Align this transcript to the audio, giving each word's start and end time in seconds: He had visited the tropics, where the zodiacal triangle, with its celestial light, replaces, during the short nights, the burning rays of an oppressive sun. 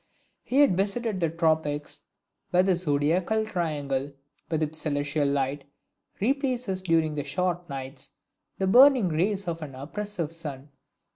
He 0.41 0.61
had 0.61 0.75
visited 0.75 1.19
the 1.19 1.29
tropics, 1.29 2.05
where 2.49 2.63
the 2.63 2.73
zodiacal 2.75 3.45
triangle, 3.45 4.11
with 4.49 4.63
its 4.63 4.79
celestial 4.81 5.27
light, 5.27 5.65
replaces, 6.19 6.81
during 6.81 7.13
the 7.13 7.23
short 7.23 7.69
nights, 7.69 8.09
the 8.57 8.65
burning 8.65 9.09
rays 9.09 9.47
of 9.47 9.61
an 9.61 9.75
oppressive 9.75 10.31
sun. 10.31 10.69